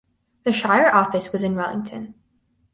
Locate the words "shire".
0.51-0.89